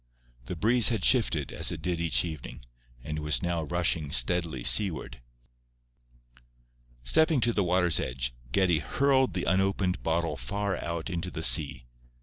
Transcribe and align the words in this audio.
The 0.47 0.55
breeze 0.55 0.89
had 0.89 1.05
shifted, 1.05 1.51
as 1.51 1.71
it 1.71 1.83
did 1.83 2.01
each 2.01 2.25
evening, 2.25 2.65
and 3.03 3.19
was 3.19 3.43
now 3.43 3.61
rushing 3.61 4.09
steadily 4.11 4.63
seaward. 4.63 5.21
Stepping 7.03 7.39
to 7.41 7.53
the 7.53 7.63
water's 7.63 7.99
edge, 7.99 8.33
Geddie 8.51 8.79
hurled 8.79 9.35
the 9.35 9.43
unopened 9.43 10.01
bottle 10.01 10.37
far 10.37 10.83
out 10.83 11.11
into 11.11 11.29
the 11.29 11.43
sea. 11.43 11.85